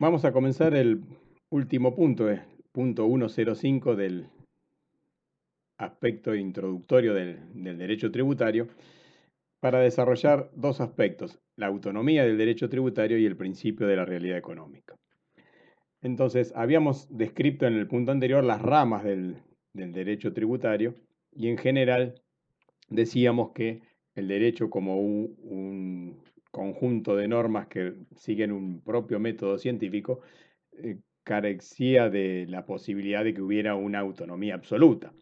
[0.00, 1.02] Vamos a comenzar el
[1.50, 2.40] último punto, el
[2.72, 4.28] punto 105 del
[5.78, 8.66] aspecto introductorio del, derecho tributario,
[9.60, 14.36] para desarrollar dos aspectos, la autonomía del derecho tributario y el principio de la realidad
[14.36, 14.96] económica.
[16.02, 19.42] Entonces, habíamos descrito en el punto anterior las ramas del
[19.72, 20.94] derecho tributario
[21.32, 22.20] y en general
[22.88, 23.82] decíamos que
[24.14, 26.20] el derecho como un,
[26.54, 30.20] conjunto de normas que siguen un propio método científico
[30.78, 35.12] eh, carecía de la posibilidad de que hubiera una autonomía absoluta.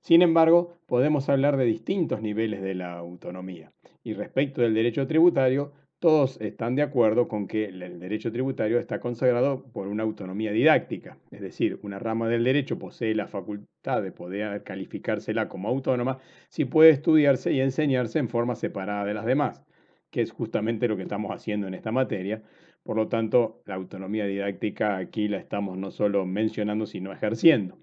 [0.00, 3.72] Sin embargo, podemos hablar de distintos niveles de la autonomía.
[4.04, 9.00] Y respecto del derecho tributario, todos están de acuerdo con que el derecho tributario está
[9.00, 14.12] consagrado por una autonomía didáctica, es decir, una rama del derecho posee la facultad de
[14.12, 19.64] poder calificársela como autónoma si puede estudiarse y enseñarse en forma separada de las demás,
[20.10, 22.42] que es justamente lo que estamos haciendo en esta materia.
[22.82, 27.78] Por lo tanto, la autonomía didáctica aquí la estamos no solo mencionando, sino ejerciendo.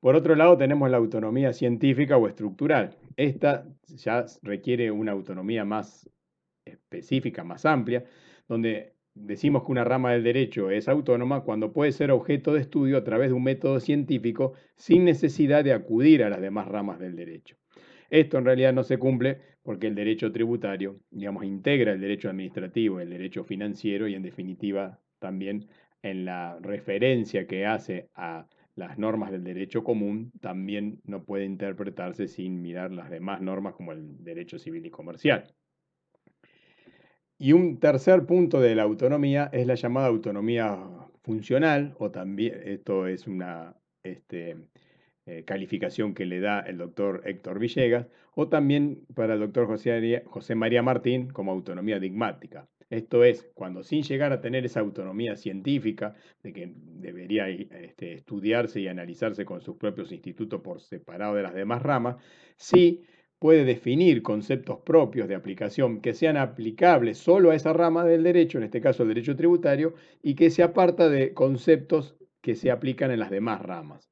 [0.00, 2.96] Por otro lado, tenemos la autonomía científica o estructural.
[3.16, 6.08] Esta ya requiere una autonomía más
[6.64, 8.04] específica, más amplia,
[8.48, 12.98] donde decimos que una rama del derecho es autónoma cuando puede ser objeto de estudio
[12.98, 17.16] a través de un método científico sin necesidad de acudir a las demás ramas del
[17.16, 17.56] derecho.
[18.10, 23.00] Esto en realidad no se cumple porque el derecho tributario, digamos, integra el derecho administrativo,
[23.00, 25.66] el derecho financiero y en definitiva también
[26.02, 32.28] en la referencia que hace a las normas del derecho común, también no puede interpretarse
[32.28, 35.54] sin mirar las demás normas como el derecho civil y comercial.
[37.38, 40.78] Y un tercer punto de la autonomía es la llamada autonomía
[41.22, 44.56] funcional, o también, esto es una este,
[45.26, 50.54] eh, calificación que le da el doctor Héctor Villegas, o también para el doctor José,
[50.54, 52.68] María Martín como autonomía digmática.
[52.90, 58.80] Esto es, cuando sin llegar a tener esa autonomía científica, de que debería este, estudiarse
[58.80, 62.16] y analizarse con sus propios institutos por separado de las demás ramas,
[62.56, 63.02] sí
[63.40, 68.58] puede definir conceptos propios de aplicación que sean aplicables solo a esa rama del derecho,
[68.58, 73.10] en este caso el derecho tributario, y que se aparta de conceptos que se aplican
[73.10, 74.08] en las demás ramas.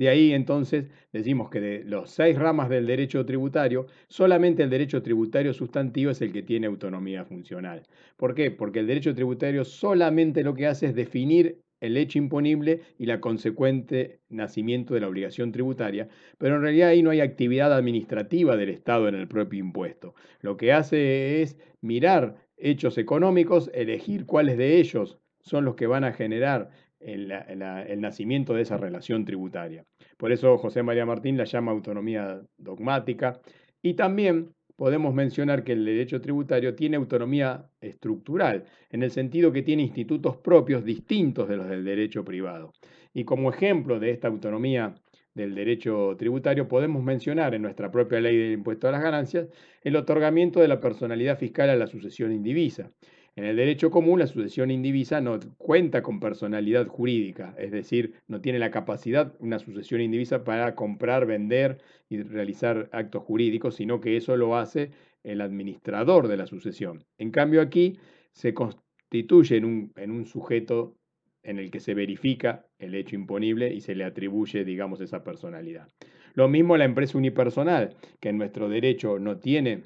[0.00, 5.02] De ahí entonces decimos que de los seis ramas del derecho tributario, solamente el derecho
[5.02, 7.82] tributario sustantivo es el que tiene autonomía funcional.
[8.16, 8.50] ¿Por qué?
[8.50, 13.20] Porque el derecho tributario solamente lo que hace es definir el hecho imponible y la
[13.20, 16.08] consecuente nacimiento de la obligación tributaria,
[16.38, 20.14] pero en realidad ahí no hay actividad administrativa del Estado en el propio impuesto.
[20.40, 26.04] Lo que hace es mirar hechos económicos, elegir cuáles de ellos son los que van
[26.04, 29.84] a generar el, el, nacimiento de esa relación tributaria.
[30.16, 33.40] Por eso José María Martín la llama autonomía dogmática
[33.82, 39.62] y también podemos mencionar que el derecho tributario tiene autonomía estructural, en el sentido que
[39.62, 42.72] tiene institutos propios distintos de los del derecho privado.
[43.12, 44.94] Y como ejemplo de esta autonomía
[45.34, 49.48] del derecho tributario podemos mencionar en nuestra propia ley del impuesto a las ganancias
[49.82, 52.90] el otorgamiento de la personalidad fiscal a la sucesión indivisa.
[53.36, 58.40] En el derecho común, la sucesión indivisa no cuenta con personalidad jurídica, es decir, no
[58.40, 64.16] tiene la capacidad una sucesión indivisa para comprar, vender y realizar actos jurídicos, sino que
[64.16, 64.90] eso lo hace
[65.22, 67.04] el administrador de la sucesión.
[67.18, 67.98] En cambio, aquí
[68.32, 70.96] se constituye en un, en un sujeto
[71.42, 75.88] en el que se verifica el hecho imponible y se le atribuye, digamos, esa personalidad.
[76.34, 79.82] Lo mismo la empresa unipersonal, que en nuestro derecho no tiene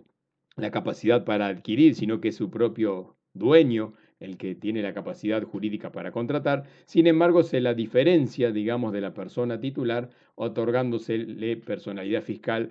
[0.56, 5.43] la capacidad para adquirir, sino que es su propio dueño el que tiene la capacidad
[5.43, 12.22] jurídica para contratar, sin embargo se la diferencia, digamos, de la persona titular, otorgándosele personalidad
[12.22, 12.71] fiscal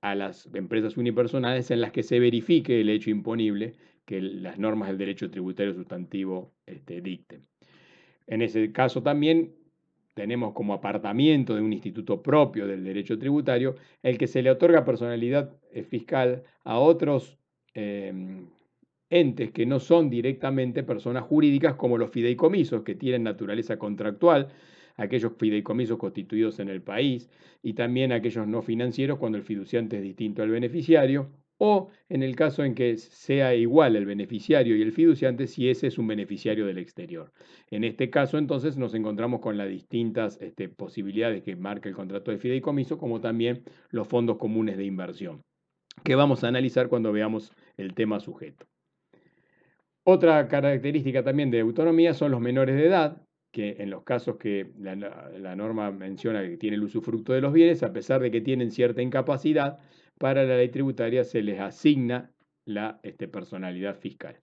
[0.00, 4.88] a las empresas unipersonales en las que se verifique el hecho imponible que las normas
[4.88, 7.46] del derecho tributario sustantivo este, dicten.
[8.26, 9.54] En ese caso también
[10.14, 14.84] tenemos como apartamiento de un instituto propio del derecho tributario el que se le otorga
[14.84, 17.38] personalidad eh, fiscal a otros
[17.74, 18.46] em,
[19.12, 24.48] entes que no son directamente personas jurídicas como los fideicomisos, que tienen naturaleza contractual,
[24.96, 27.30] aquellos fideicomisos constituidos en el país
[27.62, 32.34] y también aquellos no financieros cuando el fiduciante es distinto al beneficiario, o en el
[32.34, 36.66] caso en que sea igual el beneficiario y el fiduciante si ese es un beneficiario
[36.66, 37.32] del exterior.
[37.70, 42.32] En este caso entonces nos encontramos con las distintas este, posibilidades que marca el contrato
[42.32, 45.42] de fideicomiso, como también los fondos comunes de inversión,
[46.02, 48.71] que vamos a analizar cuando veamos el tema sujeto.
[50.04, 53.22] Otra característica también de autonomía son los menores de edad,
[53.52, 57.82] que en los casos que la, norma menciona que tiene el usufructo de los bienes,
[57.82, 59.78] a pesar de que tienen cierta incapacidad,
[60.18, 62.32] para la ley tributaria se les asigna
[62.64, 64.38] la este, personalidad fiscal.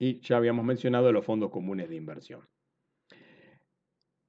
[0.00, 2.48] y ya habíamos mencionado los fondos comunes de inversión.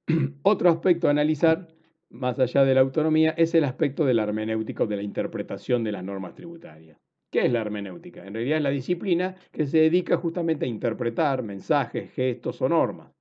[0.42, 1.68] Otro aspecto a analizar,
[2.10, 5.84] más allá de la autonomía, es el aspecto de la hermenéutica o de la interpretación
[5.84, 6.98] de las normas tributarias.
[7.30, 8.26] ¿Qué es la hermenéutica?
[8.26, 13.12] En realidad es la disciplina que se dedica justamente a interpretar mensajes, gestos o normas.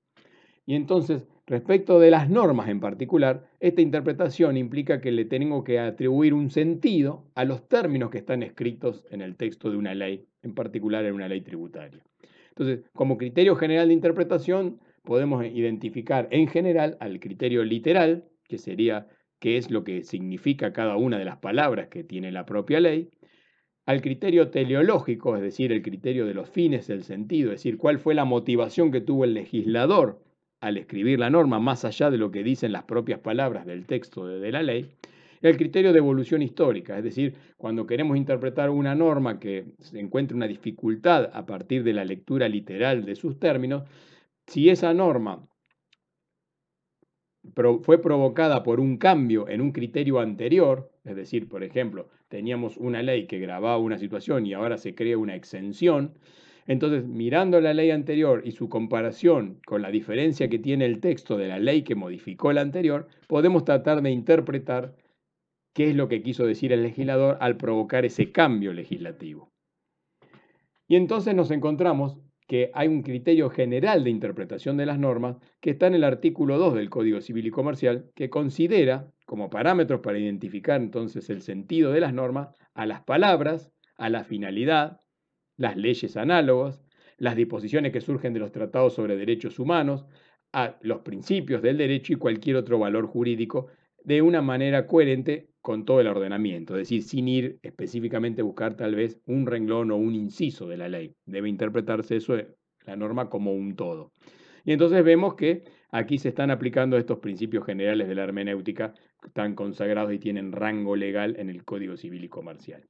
[0.65, 5.79] Y entonces, respecto de las normas en particular, esta interpretación implica que le tengo que
[5.79, 10.25] atribuir un sentido a los términos que están escritos en el texto de una ley,
[10.41, 12.03] en particular en una ley tributaria.
[12.50, 19.07] Entonces, como criterio general de interpretación, podemos identificar en general al criterio literal, que sería
[19.39, 23.09] qué es lo que significa cada una de las palabras que tiene la propia ley,
[23.89, 27.97] al criterio teleológico, es decir, el criterio de los fines del sentido, es decir, cuál
[27.97, 30.21] fue la motivación que tuvo el legislador
[30.62, 34.27] al escribir la norma más allá de lo que dicen las propias palabras del texto
[34.27, 34.91] de, la ley,
[35.41, 40.38] al criterio de evolución histórica, es decir, cuando queremos interpretar una norma que se encuentre
[40.38, 43.89] una dificultad a partir de la lectura literal de sus términos,
[44.45, 45.50] si esa norma
[47.81, 53.01] fue provocada por un cambio en un criterio anterior, es decir, por ejemplo, teníamos una
[53.01, 56.13] ley que grababa una situación y ahora se crea una exención,
[56.68, 61.38] entonces mirando la ley anterior y su comparación con la diferencia que tiene el texto
[61.38, 64.95] de la ley que modificó la anterior, podemos tratar de interpretar
[65.74, 69.50] qué es lo que quiso decir el legislador al provocar ese cambio legislativo.
[70.88, 72.18] Y entonces nos encontramos
[72.50, 76.57] que hay un criterio general de interpretación de las normas que está en el artículo
[76.57, 81.92] 2 del Código Civil y Comercial, que considera como parámetros para identificar entonces el sentido
[81.92, 85.00] de las normas a las palabras, a la finalidad,
[85.57, 86.81] las leyes análogas,
[87.18, 90.07] las disposiciones que surgen de los tratados sobre derechos humanos,
[90.52, 93.68] a los principios del derecho y cualquier otro valor jurídico
[94.04, 98.75] de una manera coherente con todo el ordenamiento, es decir, sin ir específicamente a buscar
[98.75, 101.15] tal vez un renglón o un inciso de la ley.
[101.25, 104.11] Debe interpretarse eso, eh, la norma, como un todo.
[104.63, 108.94] Y entonces vemos que aquí se están aplicando estos principios generales de la hermenéutica,
[109.25, 112.85] están consagrados y tienen rango legal en el Código Civil y Comercial.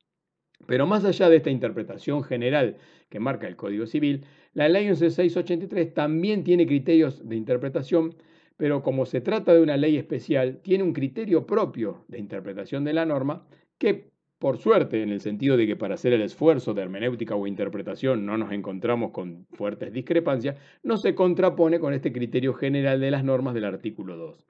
[0.67, 2.77] Pero más allá de esta interpretación general
[3.09, 8.15] que marca el Código Civil, la Ley 11683 también tiene criterios de interpretación
[8.59, 12.91] pero como se trata de una ley especial, tiene un criterio propio de interpretación de
[12.91, 13.47] la norma
[13.77, 17.47] que, por suerte, en el sentido de que para hacer el esfuerzo de hermenéutica o
[17.47, 23.11] interpretación no nos encontramos con fuertes discrepancias, no se contrapone con este criterio general de
[23.11, 24.45] las normas del artículo 2.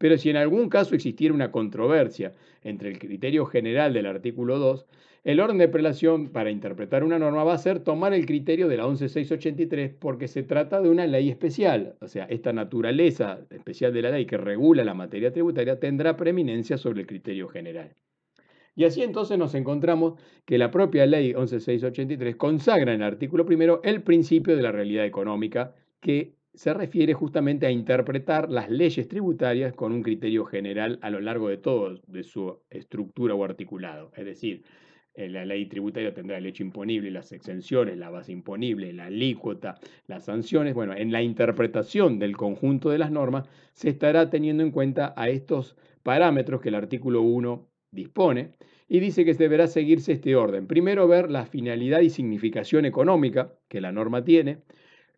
[0.00, 2.32] Pero si en algún caso existiera una controversia
[2.62, 4.86] entre el criterio general del artículo 2,
[5.24, 8.78] el orden de prelación para interpretar una norma va a ser tomar el criterio de
[8.78, 11.96] la 11683 porque se trata de una ley especial.
[12.00, 16.78] O sea, esta naturaleza especial de la ley que regula la materia tributaria tendrá preeminencia
[16.78, 17.94] sobre el criterio general.
[18.74, 20.14] Y así entonces nos encontramos
[20.46, 25.04] que la propia ley 11683 consagra en el artículo primero el principio de la realidad
[25.04, 31.10] económica que se refiere justamente a interpretar las leyes tributarias con un criterio general a
[31.10, 34.12] lo largo de todo de su estructura o articulado.
[34.16, 34.62] Es decir,
[35.14, 39.78] eh, la ley tributaria tendrá el hecho imponible, las exenciones, la base imponible, la alícuota,
[40.06, 40.74] las sanciones.
[40.74, 45.28] Bueno, en la interpretación del conjunto de las normas se estará teniendo en cuenta a
[45.28, 48.52] estos parámetros que el artículo 1 dispone
[48.88, 50.66] y dice que deberá seguirse este orden.
[50.66, 54.58] Primero ver la finalidad y significación económica que la norma tiene,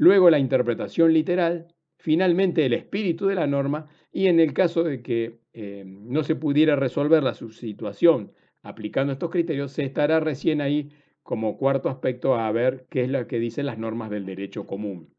[0.02, 5.00] luego la interpretación literal, finalmente el espíritu de la norma y en el caso de
[5.00, 8.32] que eh, no se pudiera resolver la situación
[8.64, 10.90] aplicando estos criterios, se estará recién ahí
[11.22, 15.14] como cuarto aspecto a ver qué es lo que dicen las normas del derecho común.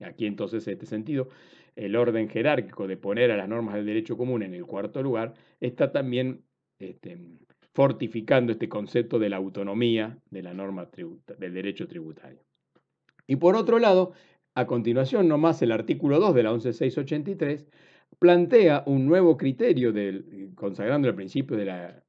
[0.00, 1.28] Aquí entonces, en este sentido,
[1.76, 5.34] el orden jerárquico de poner a las normas del derecho común en el cuarto lugar
[5.60, 6.42] está también
[6.78, 7.18] este,
[7.74, 10.88] fortificando este concepto de la autonomía de la norma
[11.38, 12.40] del derecho tributario.
[13.32, 14.12] Y por otro lado,
[14.54, 17.66] a continuación, nomás el artículo 2 de la 11683
[18.18, 22.04] plantea un nuevo criterio del, consagrando el principio de la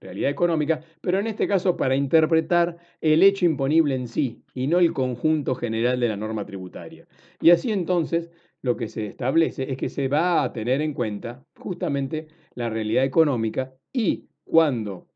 [0.00, 4.78] realidad económica, pero en este caso para interpretar el hecho imponible en sí y no
[4.78, 7.08] el conjunto general de la norma tributaria.
[7.40, 11.44] Y así entonces lo que se establece es que se va a tener en cuenta
[11.58, 15.08] justamente la realidad económica y cuando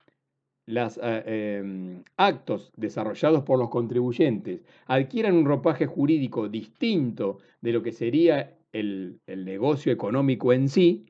[0.66, 7.82] los eh, em, actos desarrollados por los contribuyentes adquieran un ropaje jurídico distinto de lo
[7.82, 11.06] que sería el, el negocio económico en sí,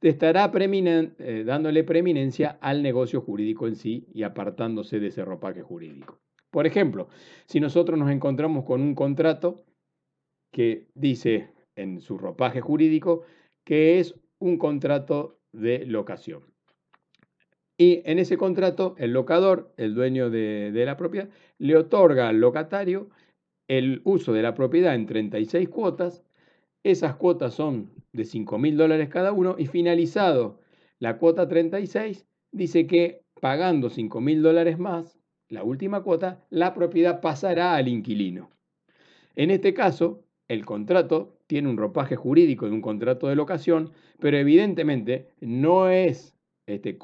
[0.00, 6.18] estará eh, dándole preeminencia al negocio jurídico en sí y apartándose de ese ropaje jurídico.
[6.50, 7.08] Por ejemplo,
[7.46, 9.64] si nosotros nos encontramos con un contrato
[10.52, 13.22] que dice en su ropaje jurídico
[13.64, 16.42] que es un contrato de locación.
[17.78, 22.40] Y en ese contrato, el locador, el dueño de, de la propiedad, le otorga al
[22.40, 23.08] locatario
[23.68, 26.24] el uso de la propiedad en 36 cuotas.
[26.82, 30.60] Esas cuotas son de 5 mil dólares cada uno y finalizado
[30.98, 35.18] la cuota 36, dice que pagando 5 mil dólares más,
[35.48, 38.50] la última cuota, la propiedad pasará al inquilino.
[39.36, 44.36] En este caso, el contrato tiene un ropaje jurídico de un contrato de locación, pero
[44.36, 46.37] evidentemente no es
[46.68, 46.98] este,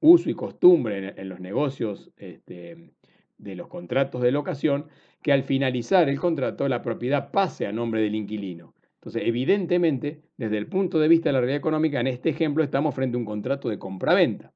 [0.00, 2.92] uso y costumbre en, los negocios este,
[3.36, 4.86] de los contratos de locación
[5.22, 8.74] que al finalizar el contrato la propiedad pase a nombre del inquilino.
[8.94, 12.94] Entonces, evidentemente, desde el punto de vista de la realidad económica, en este ejemplo estamos
[12.94, 14.52] frente a un contrato de compra-venta.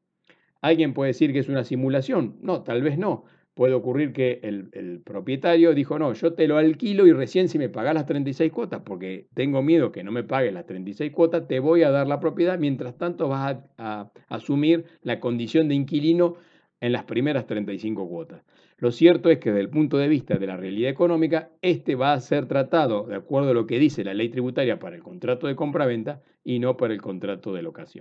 [0.60, 2.36] Alguien puede decir que es una simulación.
[2.40, 3.24] No, tal vez no.
[3.54, 7.68] Puede ocurrir que el, propietario dijo, no, yo te lo alquilo y recién si me
[7.68, 11.60] pagas las 36 cuotas, porque tengo miedo que no me pagues las 36 cuotas, te
[11.60, 16.36] voy a dar la propiedad, mientras tanto vas a asumir la condición de inquilino
[16.82, 18.42] en las primeras 35 cuotas.
[18.76, 22.12] Lo cierto es que desde el punto de vista de la realidad económica, este va
[22.12, 25.46] a ser tratado de acuerdo a lo que dice la ley tributaria para el contrato
[25.46, 28.00] de compra-venta y no para el contrato de locación.